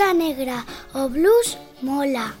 [0.00, 0.64] lista negra,
[0.94, 2.32] o blues mola.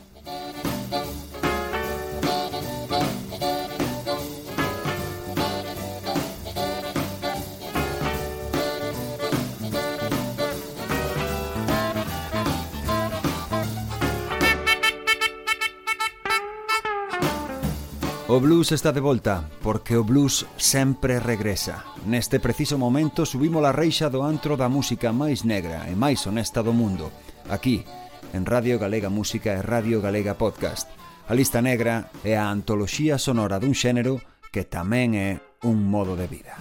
[18.26, 21.84] O blues está de volta, porque o blues sempre regresa.
[22.06, 26.62] Neste preciso momento subimos a reixa do antro da música máis negra e máis honesta
[26.64, 27.12] do mundo
[27.50, 27.84] aquí,
[28.32, 30.88] en Radio Galega Música e Radio Galega Podcast.
[31.28, 34.22] A lista negra é a antoloxía sonora dun xénero
[34.54, 36.58] que tamén é un modo de vida.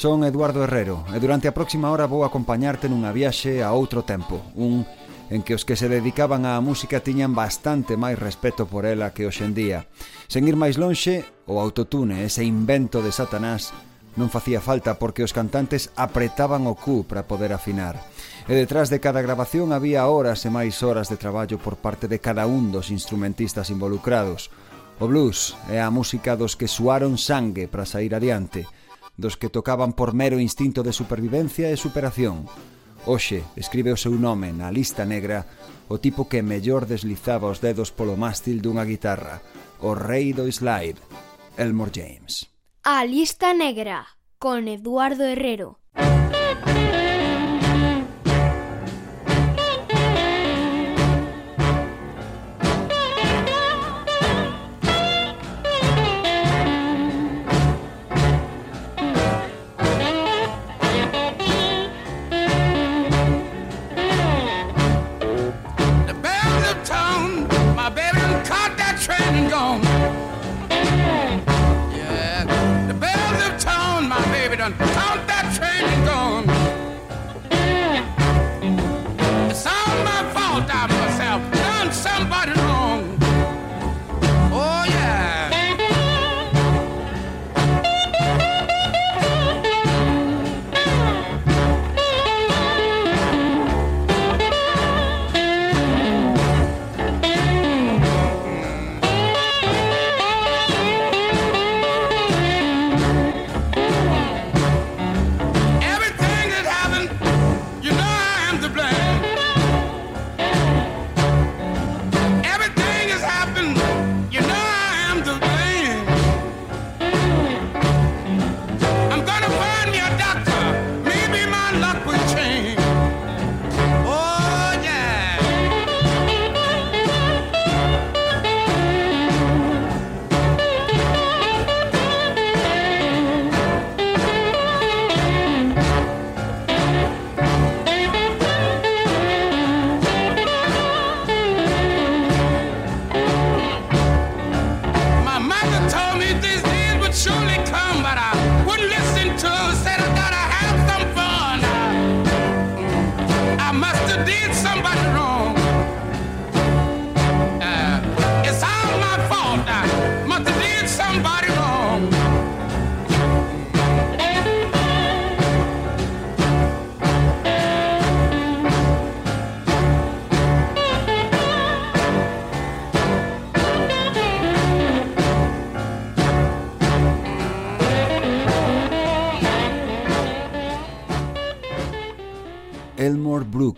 [0.00, 4.40] Son Eduardo Herrero e durante a próxima hora vou acompañarte nunha viaxe a outro tempo,
[4.56, 4.88] un
[5.30, 9.28] en que os que se dedicaban á música tiñan bastante máis respeto por ela que
[9.28, 9.86] hoxendía.
[10.26, 13.76] Sen ir máis lonxe, o autotune, ese invento de Satanás,
[14.18, 18.02] Non facía falta porque os cantantes apretaban o cu para poder afinar.
[18.50, 22.18] E detrás de cada grabación había horas e máis horas de traballo por parte de
[22.18, 24.50] cada un dos instrumentistas involucrados.
[24.98, 28.66] O blues é a música dos que suaron sangue para sair adiante,
[29.14, 32.50] dos que tocaban por mero instinto de supervivencia e superación.
[33.06, 35.46] Oxe, escribe o seu nome na lista negra
[35.88, 39.40] o tipo que mellor deslizaba os dedos polo mástil dunha guitarra,
[39.80, 41.00] o rei do slide,
[41.56, 42.59] Elmore James.
[42.82, 44.06] A lista negra,
[44.38, 45.78] con Eduardo Herrero.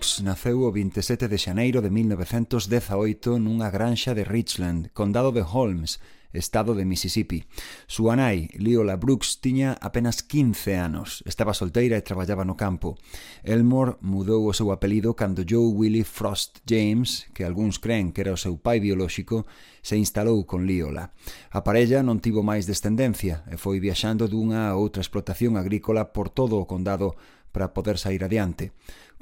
[0.03, 6.03] Naceu o 27 de xaneiro de 1918 nunha granxa de Richland, condado de Holmes,
[6.35, 7.47] estado de Mississippi.
[7.87, 11.23] Súa nai, Leola Brooks, tiña apenas 15 anos.
[11.23, 12.99] Estaba solteira e traballaba no campo.
[13.47, 18.35] Elmore mudou o seu apelido cando Joe Willie Frost James, que algúns creen que era
[18.35, 19.47] o seu pai biolóxico,
[19.87, 21.15] se instalou con Leola.
[21.55, 26.26] A parella non tivo máis descendencia e foi viaxando dunha a outra explotación agrícola por
[26.26, 27.15] todo o condado
[27.53, 28.73] para poder sair adiante.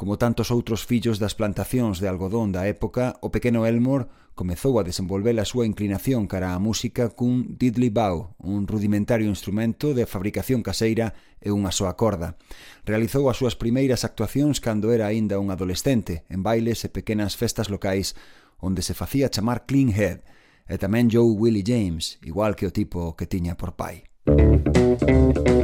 [0.00, 4.87] Como tantos outros fillos das plantacións de algodón da época, o pequeno Elmore comezou a
[4.88, 10.64] desenvolver a súa inclinación cara á música cun diddley bow, un rudimentario instrumento de fabricación
[10.64, 12.41] caseira e unha soa corda.
[12.88, 17.69] Realizou as súas primeiras actuacións cando era aínda un adolescente, en bailes e pequenas festas
[17.69, 18.17] locais,
[18.56, 20.25] onde se facía chamar Clean Head,
[20.64, 24.08] e tamén Joe Willie James, igual que o tipo que tiña por pai.
[24.25, 25.59] Música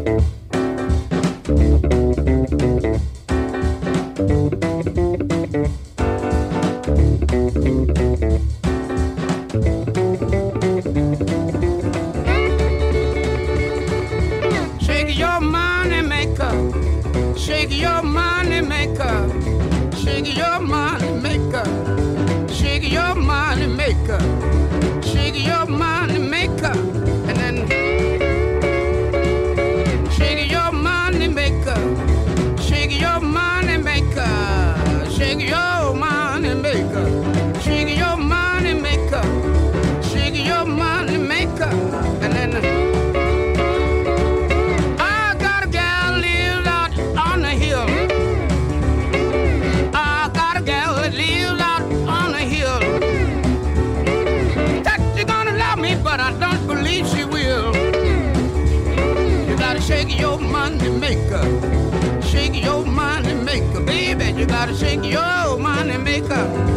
[64.78, 66.75] drink your money maker.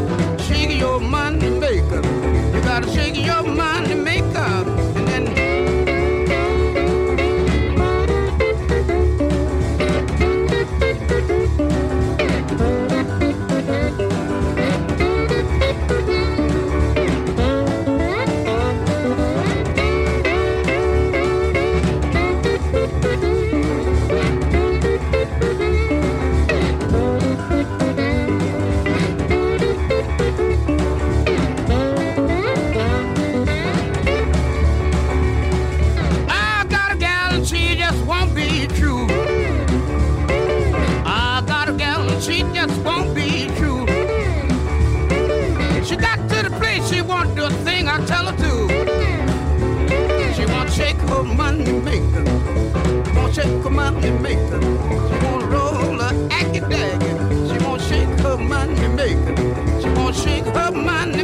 [53.41, 54.62] Shake her money maker.
[54.62, 57.12] She won't roll her aggy daggy.
[57.50, 59.36] She won't shake her money maker.
[59.81, 61.24] She won't shake her money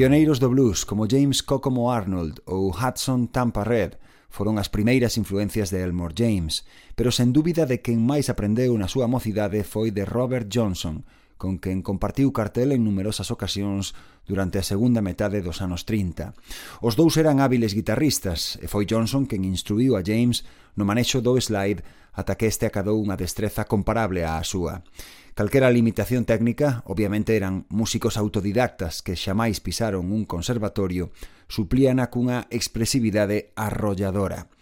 [0.00, 4.00] Pioneiros do blues como James Kokomo Arnold ou Hudson Tampa Red
[4.32, 6.64] foron as primeiras influencias de Elmore James,
[6.96, 11.04] pero sen dúbida de quen máis aprendeu na súa mocidade foi de Robert Johnson,
[11.40, 13.96] con quen compartiu cartel en numerosas ocasións
[14.28, 16.36] durante a segunda metade dos anos 30.
[16.84, 20.44] Os dous eran hábiles guitarristas e foi Johnson quen instruiu a James
[20.76, 21.80] no manexo do slide
[22.12, 24.84] ata que este acadou unha destreza comparable á súa.
[25.32, 31.08] Calquera limitación técnica, obviamente eran músicos autodidactas que xamais pisaron un conservatorio,
[31.48, 34.52] suplíana cunha expresividade arrolladora.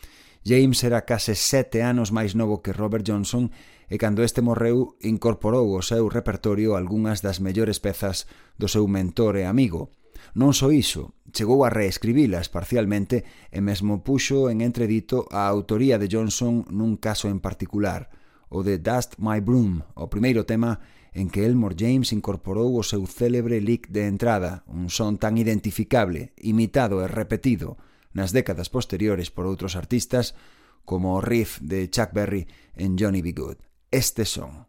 [0.49, 3.53] James era case sete anos máis novo que Robert Johnson
[3.85, 8.25] e cando este morreu incorporou ao seu repertorio algunhas das mellores pezas
[8.57, 9.93] do seu mentor e amigo.
[10.33, 16.09] Non só iso, chegou a reescribilas parcialmente e mesmo puxo en entredito a autoría de
[16.09, 18.09] Johnson nun caso en particular,
[18.49, 20.81] o de Dust My Broom, o primeiro tema
[21.13, 26.33] en que Elmore James incorporou o seu célebre lick de entrada, un son tan identificable,
[26.41, 27.77] imitado e repetido,
[28.15, 30.39] nas décadas posteriores por outros artistas
[30.85, 32.49] como o riff de Chuck Berry
[32.79, 33.33] en Johnny B.
[33.33, 33.59] Good.
[33.91, 34.68] Estes son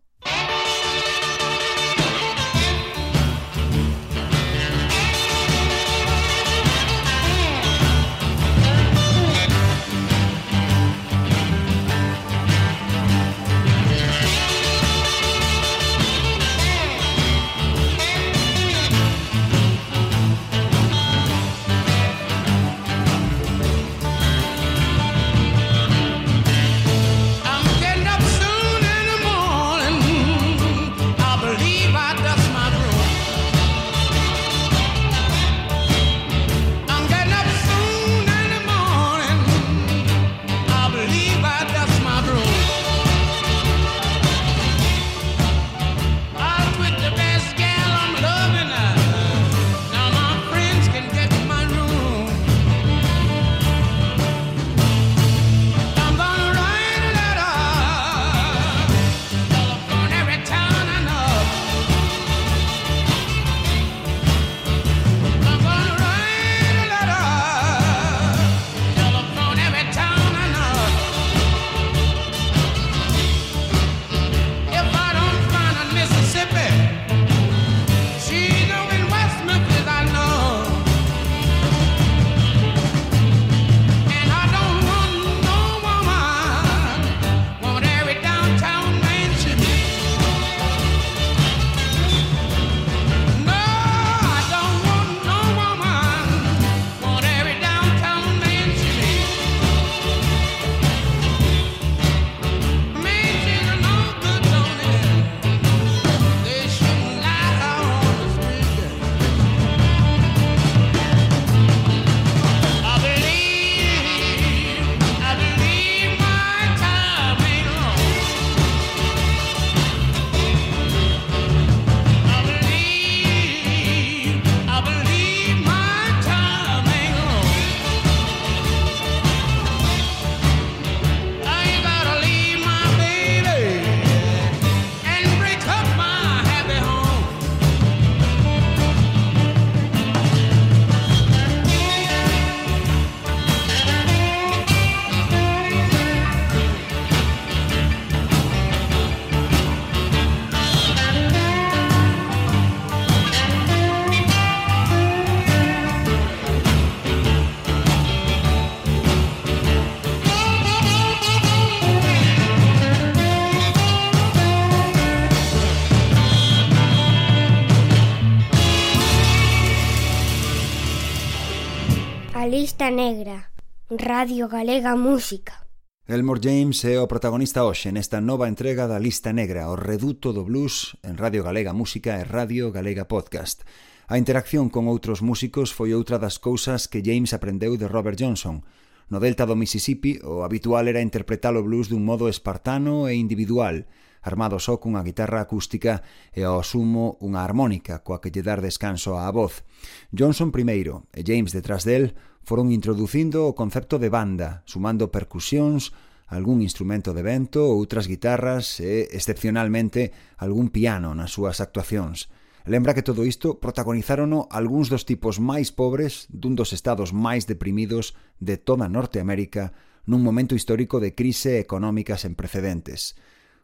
[172.89, 173.51] Lista Negra,
[173.91, 175.67] Radio Galega Música.
[176.07, 180.41] Elmore James é o protagonista hoxe nesta nova entrega da Lista Negra, o reduto do
[180.41, 183.61] blues en Radio Galega Música e Radio Galega Podcast.
[184.09, 188.65] A interacción con outros músicos foi outra das cousas que James aprendeu de Robert Johnson.
[189.13, 193.85] No delta do Mississippi, o habitual era interpretar o blues dun modo espartano e individual,
[194.25, 196.01] armado só cunha guitarra acústica
[196.33, 199.61] e ao sumo unha armónica coa que lle dar descanso á voz.
[200.09, 202.17] Johnson primeiro e James detrás del
[202.49, 205.93] foron introducindo o concepto de banda, sumando percusións,
[206.25, 210.09] algún instrumento de vento, outras guitarras e, excepcionalmente,
[210.41, 212.25] algún piano nas súas actuacións.
[212.65, 218.17] Lembra que todo isto protagonizárono algúns dos tipos máis pobres dun dos estados máis deprimidos
[218.41, 219.77] de toda Norteamérica
[220.09, 223.13] nun momento histórico de crise económica sen precedentes.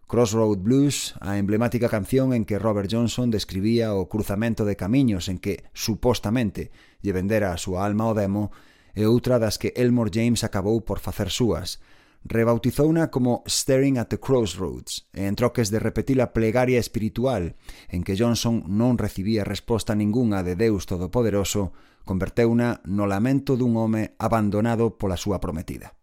[0.06, 5.42] Crossroad Blues, a emblemática canción en que Robert Johnson describía o cruzamento de camiños en
[5.42, 6.70] que, supostamente,
[7.02, 8.54] lle vendera a súa alma ao demo,
[8.96, 11.84] e outra das que Elmore James acabou por facer súas.
[12.26, 17.54] Rebautizouna como Staring at the Crossroads, e en troques de repetir a plegaria espiritual,
[17.92, 24.18] en que Johnson non recibía resposta ningunha de Deus Todopoderoso, converteuna no lamento dun home
[24.18, 25.94] abandonado pola súa prometida.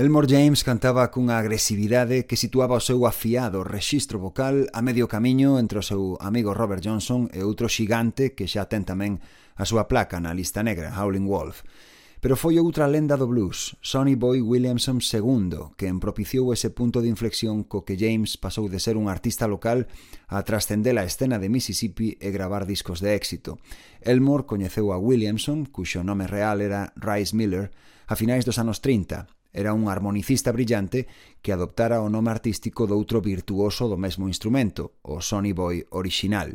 [0.00, 5.60] Elmore James cantaba cunha agresividade que situaba o seu afiado rexistro vocal a medio camiño
[5.60, 9.20] entre o seu amigo Robert Johnson e outro xigante que xa ten tamén
[9.60, 11.68] a súa placa na lista negra, Howling Wolf.
[12.24, 17.12] Pero foi outra lenda do blues, Sonny Boy Williamson II, que propiciou ese punto de
[17.12, 19.84] inflexión co que James pasou de ser un artista local
[20.32, 23.60] a trascender a escena de Mississippi e gravar discos de éxito.
[24.00, 27.68] Elmore coñeceu a Williamson, cuxo nome real era Rice Miller,
[28.08, 31.06] a finais dos anos 30, Era un armonicista brillante
[31.42, 36.52] que adoptara o nome artístico doutro virtuoso do mesmo instrumento, o Sonny Boy original.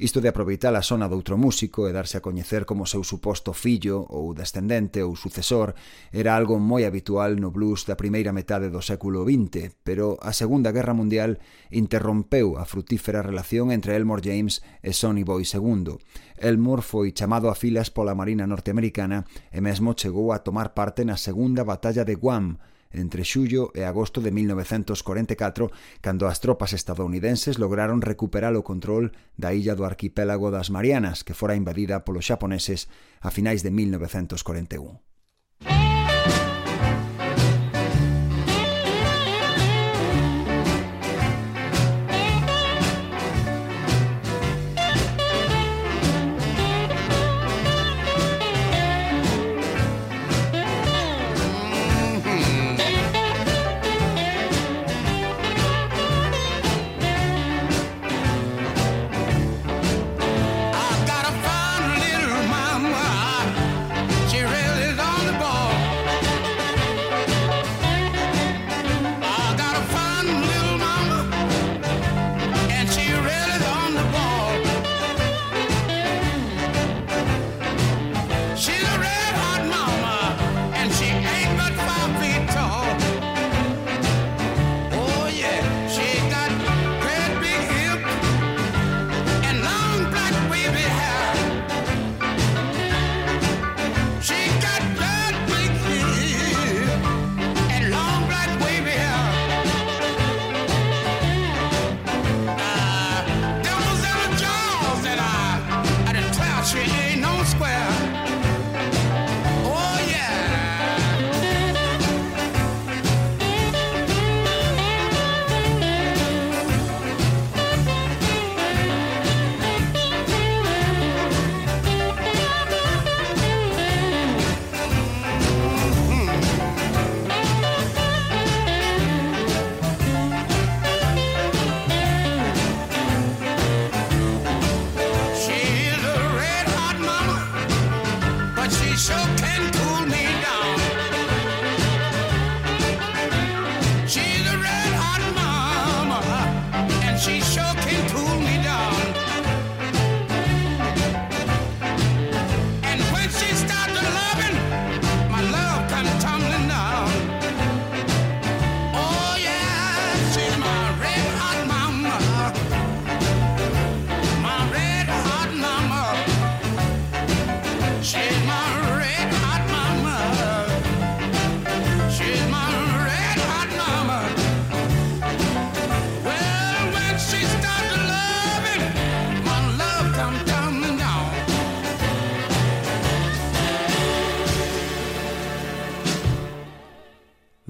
[0.00, 4.04] Isto de aproveitar a sona doutro músico e darse a coñecer como seu suposto fillo
[4.08, 5.76] ou descendente ou sucesor
[6.10, 10.72] era algo moi habitual no blues da primeira metade do século XX, pero a Segunda
[10.72, 11.36] Guerra Mundial
[11.68, 16.00] interrompeu a frutífera relación entre Elmore James e Sonny Boy II.
[16.42, 21.20] Elmore foi chamado a filas pola Marina norteamericana e mesmo chegou a tomar parte na
[21.20, 22.58] Segunda Batalla de Guam,
[22.92, 25.68] entre xullo e agosto de 1944,
[26.00, 31.36] cando as tropas estadounidenses lograron recuperar o control da illa do arquipélago das Marianas, que
[31.36, 32.88] fora invadida polos xaponeses
[33.20, 35.11] a finais de 1941.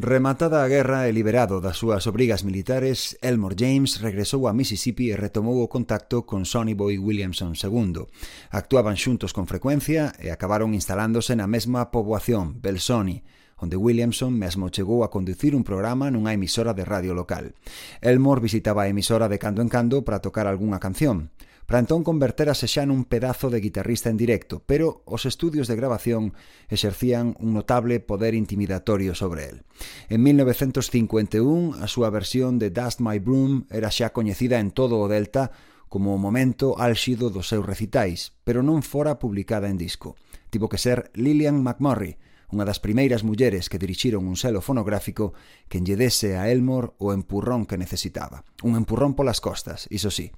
[0.02, 5.14] Rematada a guerra e liberado das súas obrigas militares, Elmore James regresou a Mississippi e
[5.14, 8.10] retomou o contacto con Sonny Boy Williamson II.
[8.50, 13.22] Actuaban xuntos con frecuencia e acabaron instalándose na mesma poboación, Belsoni,
[13.62, 17.54] onde Williamson mesmo chegou a conducir un programa nunha emisora de radio local.
[18.02, 21.30] Elmore visitaba a emisora de cando en cando para tocar algunha canción
[21.72, 26.36] para entón converterase xa nun pedazo de guitarrista en directo, pero os estudios de grabación
[26.68, 29.64] exercían un notable poder intimidatorio sobre el.
[30.12, 35.08] En 1951, a súa versión de Dust My Broom era xa coñecida en todo o
[35.08, 35.48] Delta
[35.88, 40.12] como o momento álxido dos seus recitais, pero non fora publicada en disco.
[40.52, 42.20] Tivo que ser Lillian McMurray,
[42.52, 45.32] unha das primeiras mulleres que dirixiron un selo fonográfico
[45.72, 45.96] que lle
[46.36, 48.44] a Elmore o empurrón que necesitaba.
[48.60, 50.28] Un empurrón polas costas, iso sí.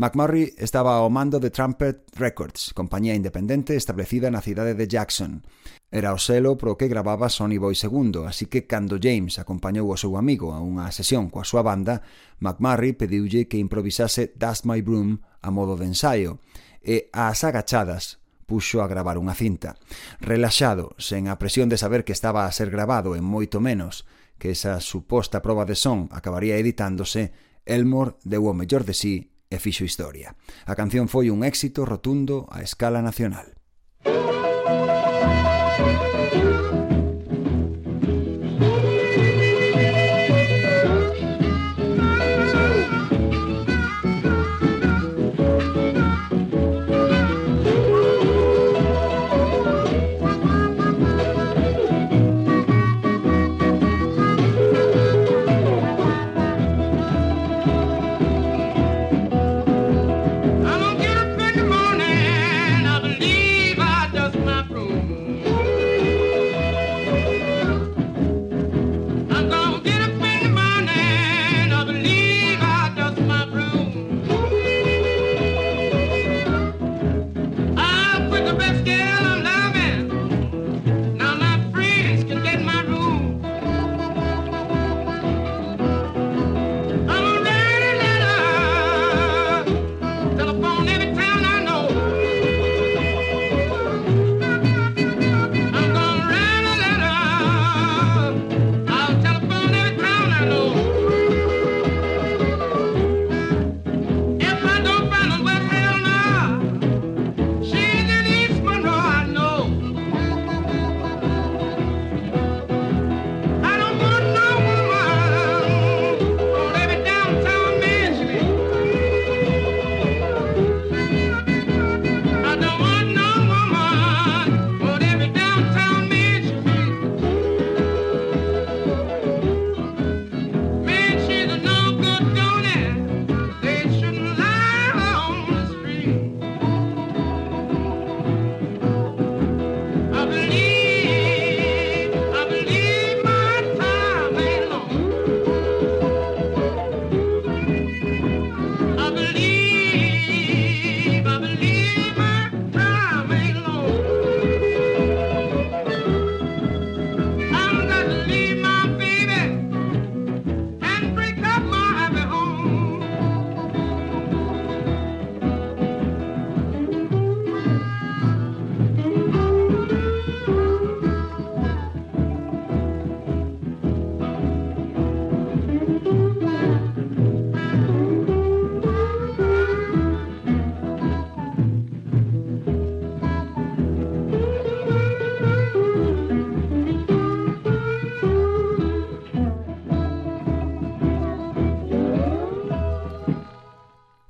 [0.00, 5.44] McMurray estaba ao mando de Trumpet Records, compañía independente establecida na cidade de Jackson.
[5.92, 10.00] Era o selo pro que gravaba Sonny Boy II, así que cando James acompañou o
[10.00, 12.00] seu amigo a unha sesión coa súa banda,
[12.40, 16.40] McMurray pediulle que improvisase Dust My Broom a modo de ensaio,
[16.80, 19.76] e ás agachadas puxo a gravar unha cinta.
[20.24, 24.08] Relaxado, sen a presión de saber que estaba a ser grabado en moito menos
[24.40, 27.36] que esa suposta proba de son acabaría editándose,
[27.68, 30.32] Elmore deu o mellor de sí e fixo historia.
[30.64, 33.60] A canción foi un éxito rotundo a escala nacional.
[34.08, 34.37] Música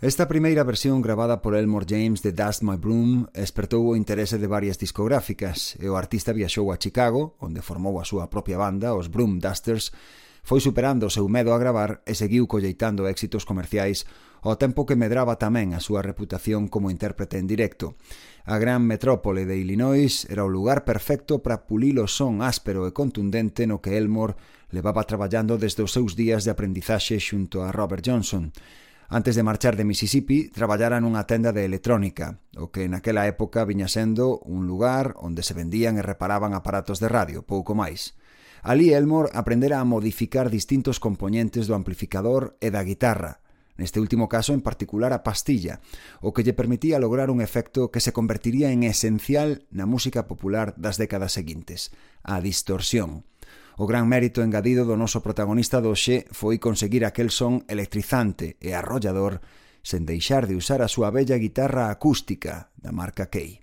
[0.08, 4.48] Esta primeira versión gravada por Elmore James de Dust My Broom despertou o interese de
[4.48, 9.12] varias discográficas e o artista viaxou a Chicago, onde formou a súa propia banda, os
[9.12, 9.92] Broom Dusters,
[10.40, 14.08] foi superando o seu medo a gravar e seguiu colleitando éxitos comerciais
[14.40, 18.00] ao tempo que medraba tamén a súa reputación como intérprete en directo.
[18.48, 22.96] A gran metrópole de Illinois era o lugar perfecto para pulir o son áspero e
[22.96, 24.40] contundente no que Elmore
[24.72, 28.56] levaba traballando desde os seus días de aprendizaxe xunto a Robert Johnson.
[29.10, 33.88] Antes de marchar de Mississippi, traballara nunha tenda de electrónica, o que naquela época viña
[33.88, 38.20] sendo un lugar onde se vendían e reparaban aparatos de radio, pouco máis.
[38.60, 43.40] Ali Elmore aprendera a modificar distintos componentes do amplificador e da guitarra,
[43.80, 45.80] neste último caso en particular a pastilla,
[46.20, 50.76] o que lle permitía lograr un efecto que se convertiría en esencial na música popular
[50.76, 53.24] das décadas seguintes, a distorsión.
[53.78, 59.38] O gran mérito engadido do noso protagonista doxe foi conseguir aquel son electrizante e arrollador
[59.86, 63.62] sen deixar de usar a súa bella guitarra acústica da marca Key.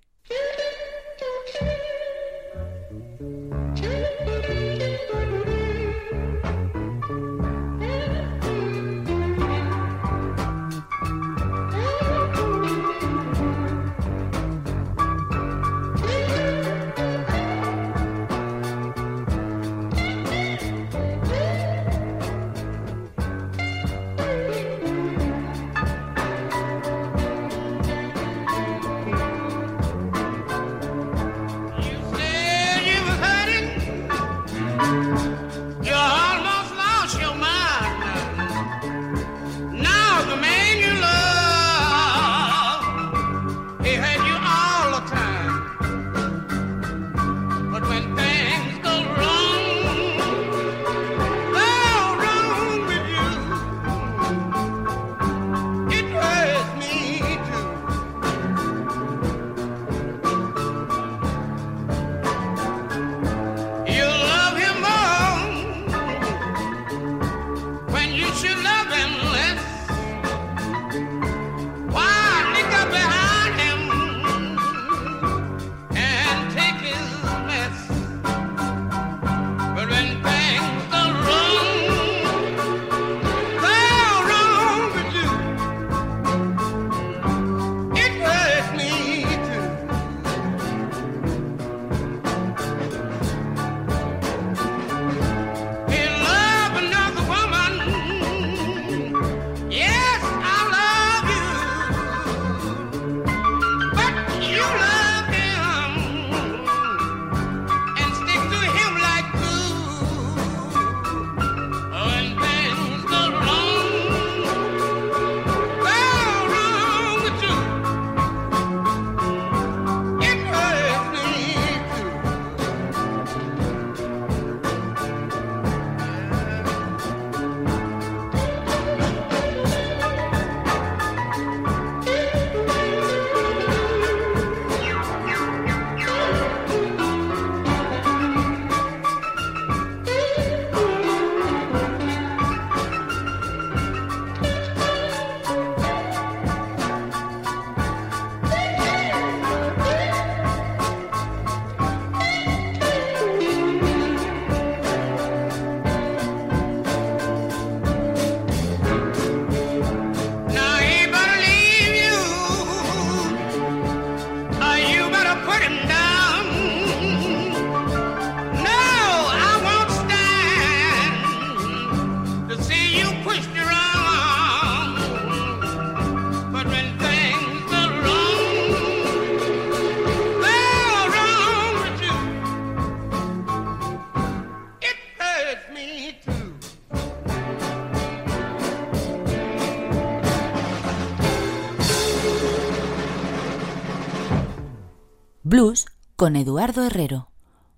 [196.26, 197.30] con Eduardo Herrero.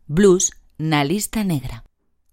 [0.07, 1.85] Blues na lista negra.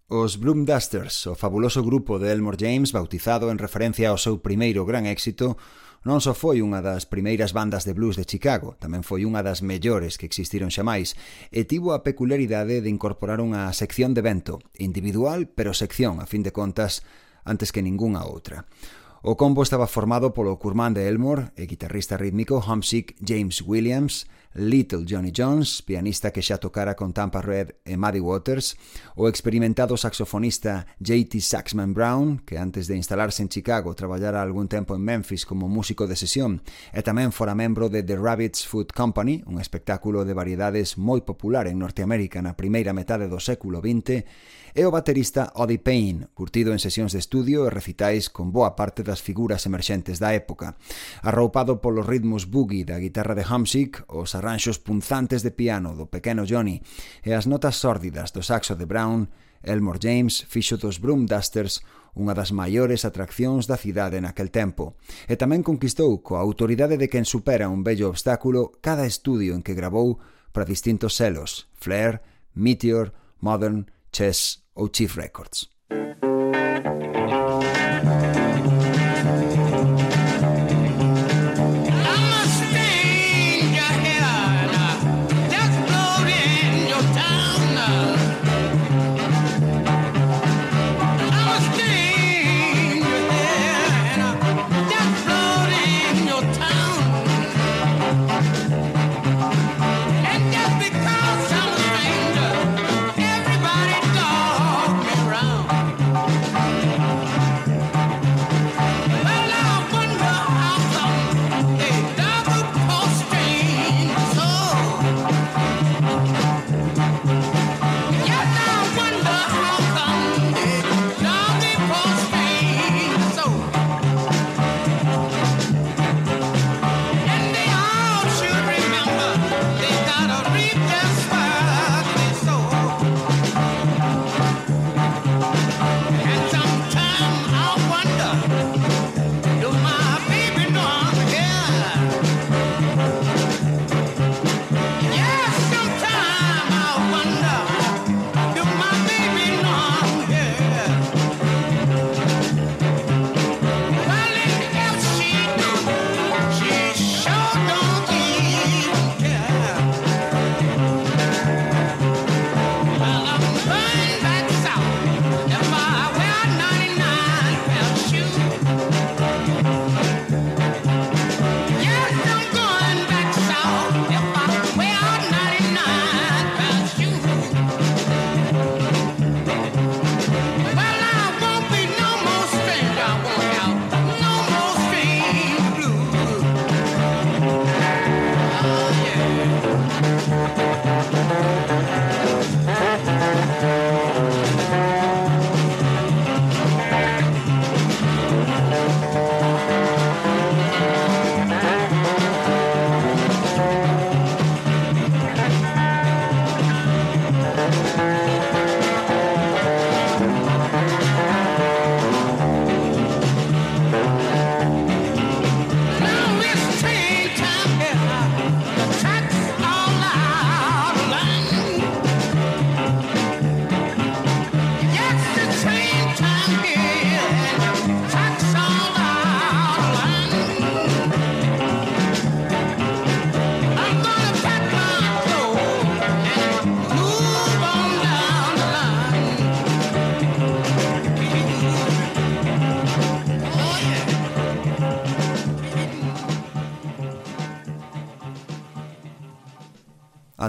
[0.07, 4.87] Os Bloom Dusters, o fabuloso grupo de Elmore James bautizado en referencia ao seu primeiro
[4.87, 5.59] gran éxito,
[6.07, 9.59] non só foi unha das primeiras bandas de blues de Chicago, tamén foi unha das
[9.59, 11.19] mellores que existiron xamais,
[11.51, 16.47] e tivo a peculiaridade de incorporar unha sección de vento, individual pero sección, a fin
[16.47, 17.03] de contas,
[17.43, 18.63] antes que ningunha outra.
[19.19, 25.03] O combo estaba formado polo curmán de Elmore e guitarrista rítmico homesick James Williams, Little
[25.05, 28.79] Johnny Jones, pianista que xa tocara con Tampa Red e Muddy Waters,
[29.19, 31.43] o experimentado saxofonista J.T.
[31.43, 36.07] Saxman Brown, que antes de instalarse en Chicago traballara algún tempo en Memphis como músico
[36.07, 36.63] de sesión
[36.95, 41.67] e tamén fora membro de The Rabbit's Food Company, un espectáculo de variedades moi popular
[41.67, 44.23] en Norteamérica na primeira metade do século XX,
[44.75, 49.07] é o baterista Oddie Payne, curtido en sesións de estudio e recitais con boa parte
[49.07, 50.75] das figuras emerxentes da época.
[51.23, 56.43] Arroupado polos ritmos boogie da guitarra de Hamsik, os arranxos punzantes de piano do pequeno
[56.43, 56.83] Johnny
[57.23, 59.31] e as notas sórdidas do saxo de Brown,
[59.63, 61.79] Elmore James fixo dos Broomdusters
[62.19, 67.23] unha das maiores atraccións da cidade naquel tempo, e tamén conquistou coa autoridade de quen
[67.23, 70.19] supera un bello obstáculo cada estudio en que grabou
[70.51, 72.19] para distintos selos, Flair,
[72.55, 75.67] Meteor, Modern Chess OTIF Records.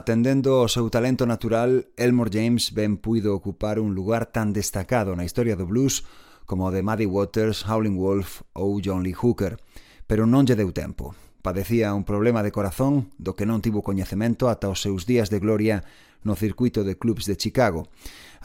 [0.07, 5.27] Atendendo ao seu talento natural, Elmore James ben puido ocupar un lugar tan destacado na
[5.27, 6.07] historia do blues
[6.47, 9.59] como o de Muddy Waters, Howlin' Wolf ou John Lee Hooker,
[10.07, 11.19] pero non lle deu tempo.
[11.43, 15.43] Padecía un problema de corazón do que non tivo coñecemento ata os seus días de
[15.43, 15.83] gloria
[16.23, 17.91] no circuito de clubs de Chicago.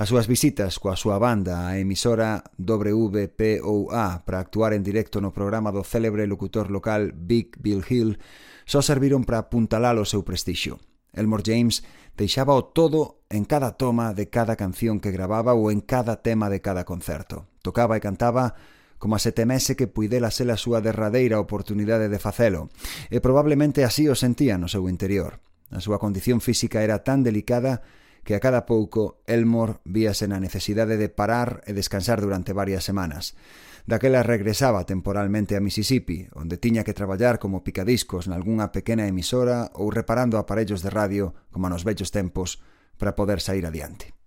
[0.01, 5.69] As súas visitas coa súa banda á emisora WPOA para actuar en directo no programa
[5.69, 8.17] do célebre locutor local Big Bill Hill
[8.65, 10.81] só serviron para apuntalar o seu prestixio.
[11.13, 11.83] Elmore James
[12.17, 16.49] deixaba o todo en cada toma de cada canción que gravaba ou en cada tema
[16.49, 17.47] de cada concerto.
[17.61, 18.55] Tocaba e cantaba
[19.01, 22.69] como se temese que puidela ser a súa derradeira oportunidade de facelo,
[23.09, 25.41] e probablemente así o sentía no seu interior.
[25.73, 27.81] A súa condición física era tan delicada
[28.23, 33.33] que a cada pouco Elmore víase na necesidade de parar e descansar durante varias semanas.
[33.89, 39.89] Daquela regresaba temporalmente a Mississippi, onde tiña que traballar como picadiscos nalgúnha pequena emisora ou
[39.89, 42.61] reparando aparellos de radio como nos vellos tempos
[43.01, 44.20] para poder sair adiante.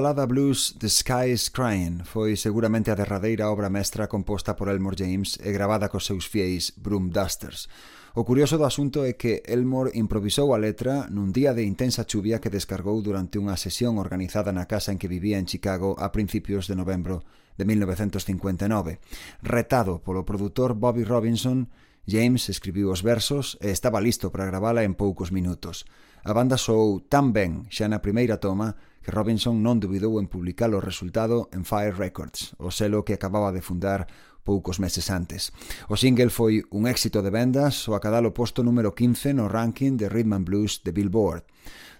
[0.00, 4.96] balada blues The Sky is Crying foi seguramente a derradeira obra mestra composta por Elmore
[4.96, 7.68] James e gravada cos seus fieis Broom Dusters.
[8.16, 12.40] O curioso do asunto é que Elmore improvisou a letra nun día de intensa chuvia
[12.40, 16.64] que descargou durante unha sesión organizada na casa en que vivía en Chicago a principios
[16.64, 17.20] de novembro
[17.60, 19.04] de 1959.
[19.44, 21.68] Retado polo produtor Bobby Robinson,
[22.08, 25.84] James escribiu os versos e estaba listo para gravala en poucos minutos.
[26.24, 30.68] A banda soou tan ben xa na primeira toma que Robinson non dubidou en publicar
[30.76, 34.04] o resultado en Fire Records, o selo que acababa de fundar
[34.44, 35.52] poucos meses antes.
[35.88, 39.96] O single foi un éxito de vendas o acadar o posto número 15 no ranking
[39.96, 41.48] de Rhythm and Blues de Billboard.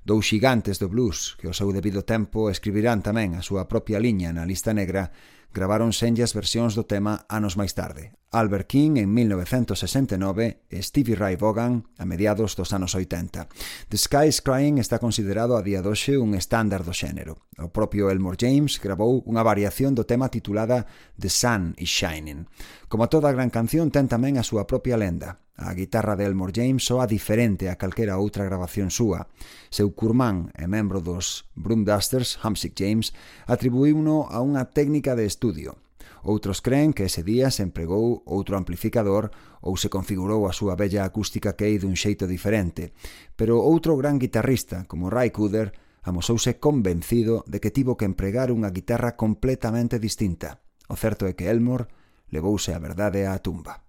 [0.05, 4.33] Dous xigantes do blues que ao seu debido tempo escribirán tamén a súa propia liña
[4.37, 5.13] na lista negra
[5.53, 8.15] gravaron senllas versións do tema anos máis tarde.
[8.31, 13.51] Albert King en 1969 e Stevie Ray Vaughan a mediados dos anos 80.
[13.91, 17.43] The Sky is Crying está considerado a día doxe un estándar do xénero.
[17.59, 20.87] O propio Elmore James grabou unha variación do tema titulada
[21.19, 22.47] The Sun is Shining.
[22.87, 25.43] Como toda gran canción ten tamén a súa propia lenda.
[25.61, 29.29] A guitarra de Elmore James soa diferente a calquera outra grabación súa.
[29.69, 33.13] Seu curmán e membro dos Broomdusters, Hamsick James,
[33.45, 35.81] atribuíuno a unha técnica de estudio.
[36.23, 39.33] Outros creen que ese día se empregou outro amplificador
[39.65, 42.93] ou se configurou a súa bella acústica que é dun xeito diferente,
[43.41, 45.73] pero outro gran guitarrista, como Ray Cooder,
[46.05, 50.61] amosouse convencido de que tivo que empregar unha guitarra completamente distinta.
[50.93, 51.89] O certo é que Elmore
[52.29, 53.81] levouse a verdade á tumba.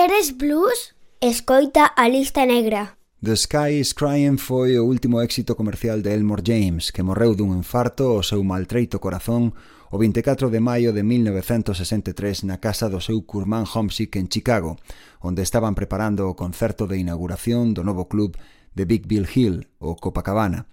[0.00, 0.96] Queres blues?
[1.20, 2.96] Escoita a lista negra.
[3.22, 7.52] The Sky is Crying foi o último éxito comercial de Elmore James, que morreu dun
[7.52, 9.52] infarto ao seu maltreito corazón
[9.92, 14.80] o 24 de maio de 1963 na casa do seu curmán Homesick en Chicago,
[15.20, 18.40] onde estaban preparando o concerto de inauguración do novo club
[18.72, 20.64] de Big Bill Hill, o Copacabana.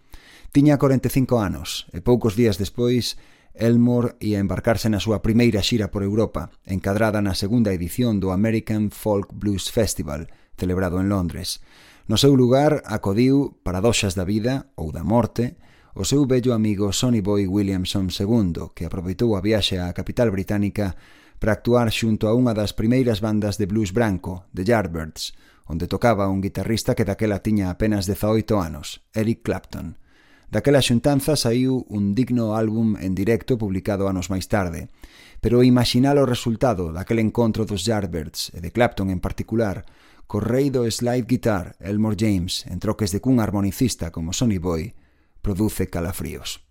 [0.56, 3.20] Tiña 45 anos e poucos días despois
[3.60, 8.90] Elmore ia embarcarse na súa primeira xira por Europa, encadrada na segunda edición do American
[8.94, 11.60] Folk Blues Festival, celebrado en Londres.
[12.08, 15.60] No seu lugar acodiu, paradoxas da vida ou da morte,
[15.98, 20.96] o seu bello amigo Sonny Boy Williamson II, que aproveitou a viaxe á capital británica
[21.42, 25.34] para actuar xunto a unha das primeiras bandas de blues branco, The Yardbirds,
[25.68, 29.98] onde tocaba un guitarrista que daquela tiña apenas 18 anos, Eric Clapton.
[30.48, 34.88] Daquela xuntanza saiu un digno álbum en directo publicado anos máis tarde,
[35.44, 39.84] pero imaginar o resultado daquele encontro dos Yardbirds e de Clapton en particular,
[40.24, 44.96] co rei do slide guitar Elmore James en troques de cun armonicista como Sonny Boy,
[45.44, 46.64] produce calafríos.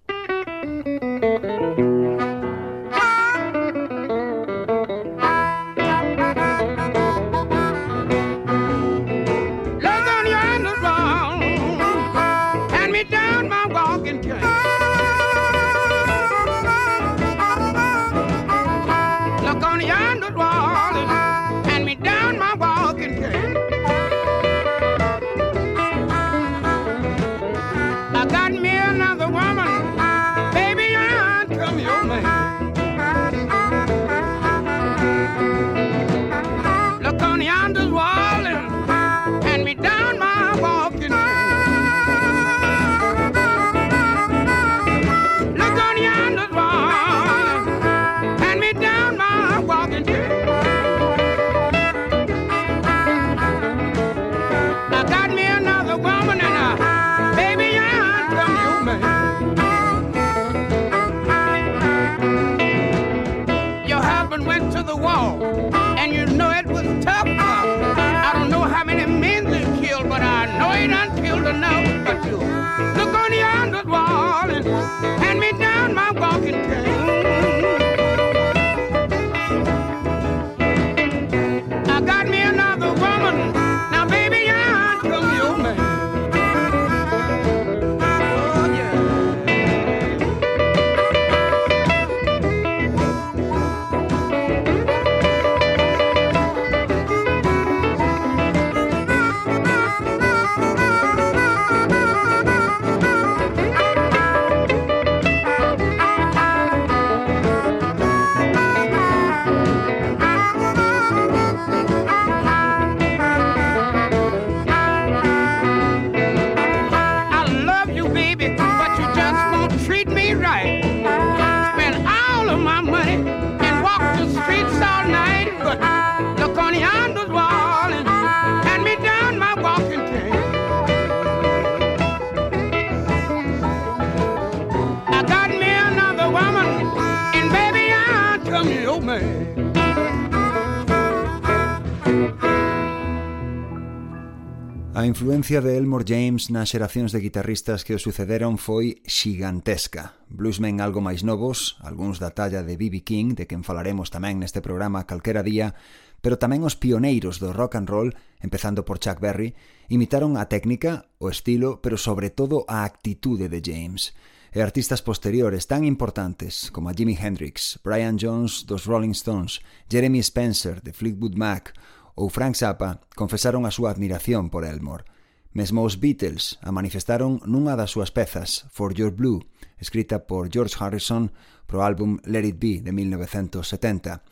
[145.07, 150.19] influencia de Elmore James nas xeracións de guitarristas que o sucederon foi xigantesca.
[150.27, 153.07] Bluesmen algo máis novos, algúns da talla de B.B.
[153.07, 155.79] King, de quen falaremos tamén neste programa calquera día,
[156.19, 158.11] pero tamén os pioneiros do rock and roll,
[158.43, 159.55] empezando por Chuck Berry,
[159.87, 164.17] imitaron a técnica, o estilo, pero sobre todo a actitude de James
[164.57, 169.61] e artistas posteriores tan importantes como a Jimi Hendrix, Brian Jones dos Rolling Stones,
[169.93, 171.77] Jeremy Spencer de Fleetwood Mac
[172.17, 175.05] ou Frank Zappa confesaron a súa admiración por Elmore.
[175.53, 179.45] Mesmo os Beatles a manifestaron nunha das súas pezas, For Your Blue,
[179.77, 181.33] escrita por George Harrison
[181.69, 184.25] pro álbum Let It Be de 1970.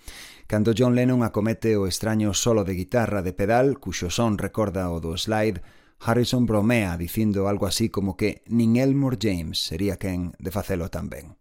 [0.48, 5.00] Cando John Lennon acomete o extraño solo de guitarra de pedal, cuxo son recorda o
[5.00, 5.60] do slide,
[6.00, 11.08] Harrison bromea dicindo algo así como que nin Elmore James sería quen de facelo tan
[11.08, 11.36] ben.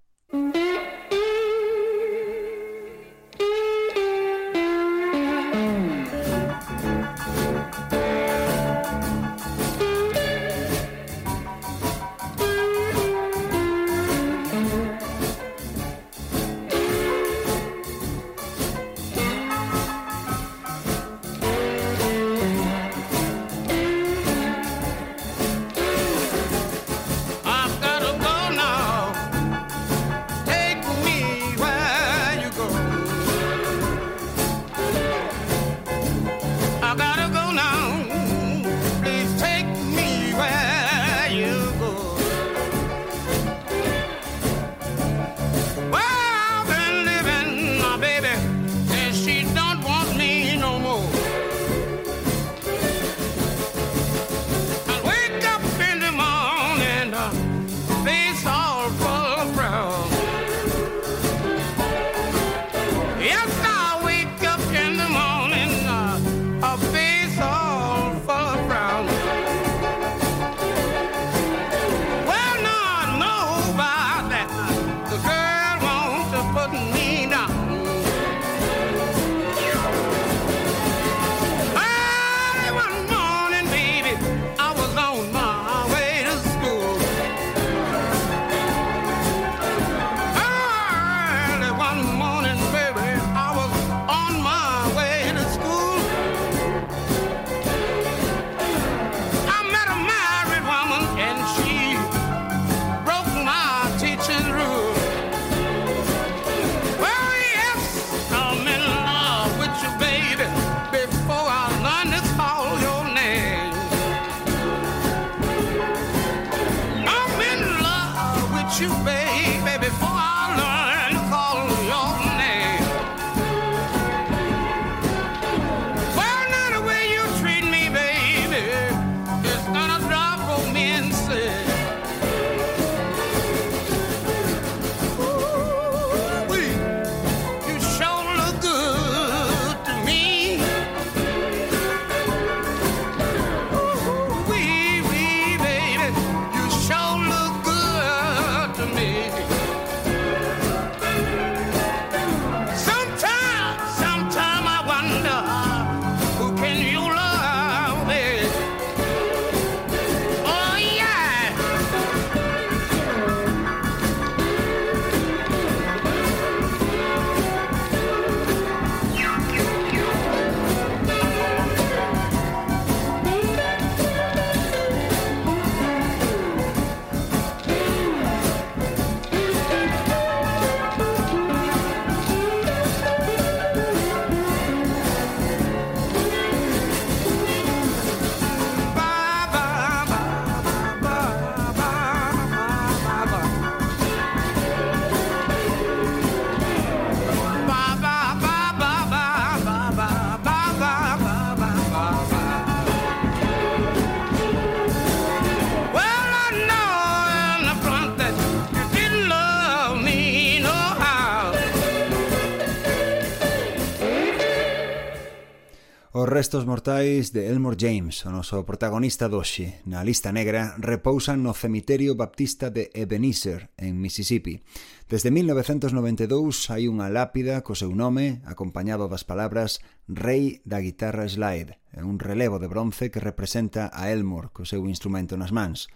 [216.44, 222.20] restos mortais de Elmore James, o noso protagonista doxe, na lista negra, repousan no cemiterio
[222.20, 224.60] baptista de Ebenezer, en Mississippi.
[225.08, 229.80] Desde 1992 hai unha lápida co seu nome, acompañado das palabras
[230.12, 235.40] Rei da guitarra slide, un relevo de bronce que representa a Elmore co seu instrumento
[235.40, 235.88] nas mans.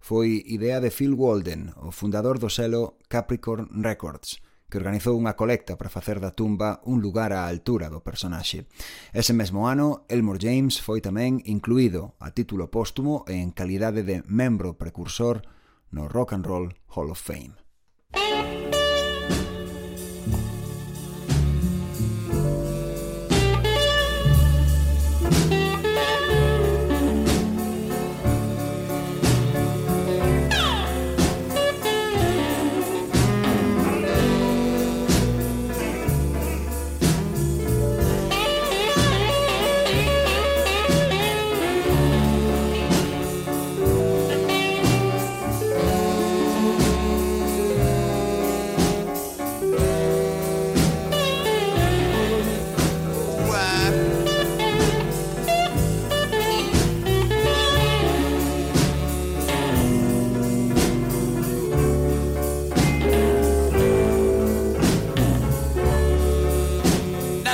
[0.00, 4.40] Foi idea de Phil Walden, o fundador do selo Capricorn Records,
[4.72, 8.64] que organizou unha colecta para facer da tumba un lugar á altura do personaxe.
[9.12, 14.80] Ese mesmo ano, Elmore James foi tamén incluído a título póstumo en calidade de membro
[14.80, 15.44] precursor
[15.92, 17.52] no Rock and Roll Hall of Fame.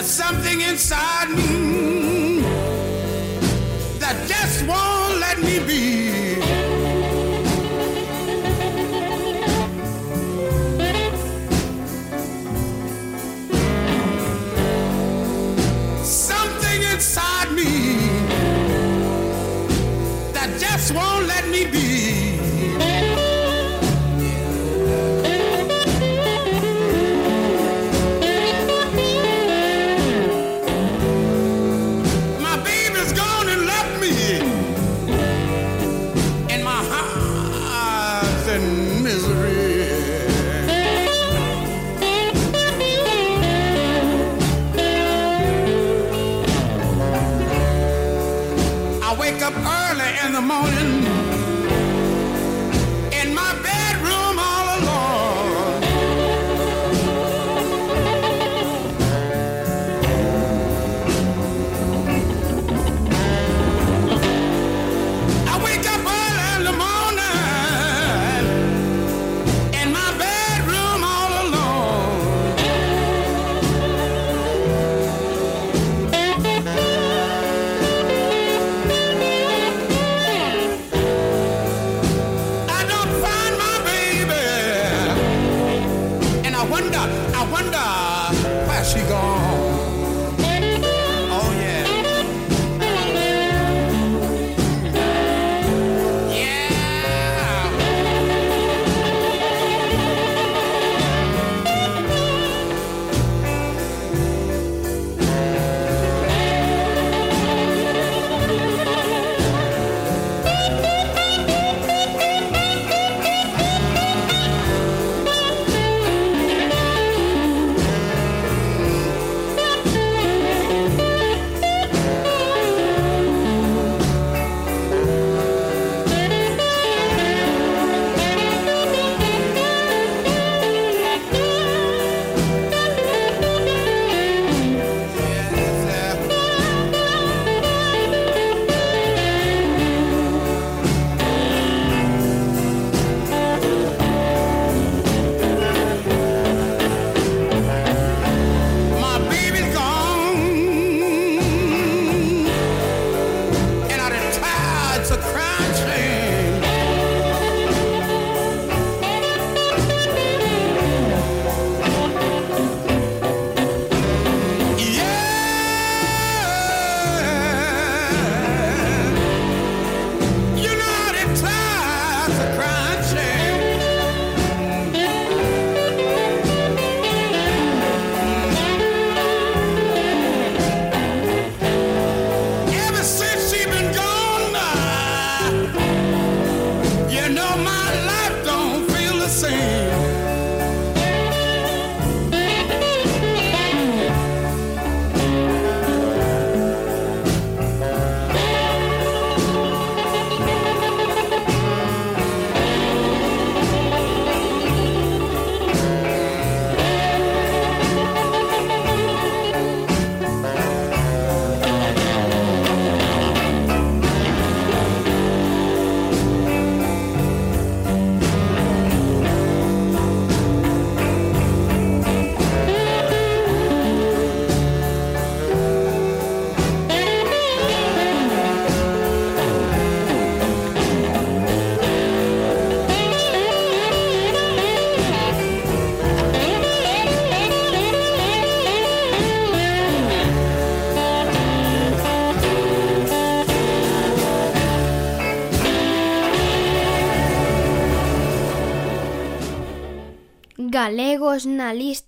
[0.08, 1.67] Something inside me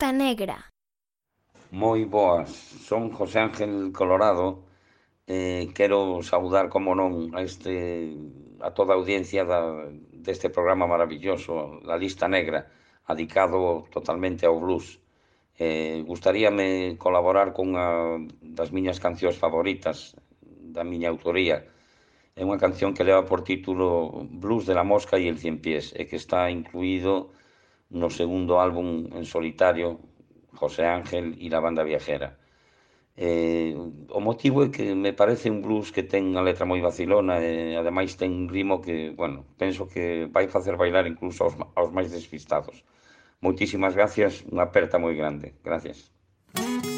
[0.00, 0.56] Costa Negra.
[1.72, 2.48] Moi boas,
[2.88, 4.64] son José Ángel Colorado
[5.26, 8.16] eh, quero saudar, como non, a, este,
[8.64, 9.60] a toda a audiencia da,
[10.08, 12.72] deste programa maravilloso, La Lista Negra,
[13.04, 15.04] adicado totalmente ao blues.
[15.60, 21.68] Eh, gustaríame colaborar cunha das miñas cancións favoritas da miña autoría,
[22.32, 25.92] é unha canción que leva por título Blues de la Mosca y el Cien Pies
[25.92, 27.36] e que está incluído
[27.90, 30.00] no segundo álbum en solitario
[30.54, 32.38] José Ángel e la banda viajera.
[33.16, 37.42] Eh, o motivo é que me parece un blues que ten a letra moi vacilona
[37.42, 41.90] e ademais ten un ritmo que, bueno, penso que vai facer bailar incluso aos, aos
[41.92, 42.80] máis despistados.
[43.44, 45.52] Moitísimas gracias, unha aperta moi grande.
[45.60, 46.08] Gracias.
[46.54, 46.89] Gracias.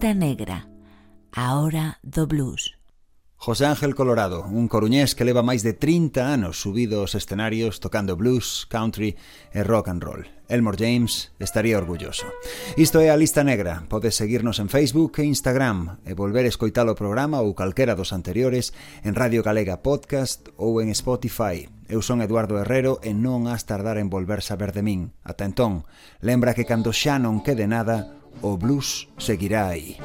[0.00, 0.66] Lista Negra,
[1.36, 2.72] a hora do blues.
[3.36, 8.16] José Ángel Colorado, un coruñés que leva máis de 30 anos subido aos escenarios tocando
[8.16, 9.20] blues, country
[9.52, 10.24] e rock and roll.
[10.48, 12.24] Elmore James estaría orgulloso.
[12.80, 13.84] Isto é a Lista Negra.
[13.92, 18.16] Podes seguirnos en Facebook e Instagram e volver a escoitar o programa ou calquera dos
[18.16, 18.72] anteriores
[19.04, 21.68] en Radio Galega Podcast ou en Spotify.
[21.92, 25.12] Eu son Eduardo Herrero e non has tardar en volver saber de min.
[25.28, 25.84] Ata entón,
[26.24, 29.96] lembra que cando xa non quede nada, o blues seguirá aí.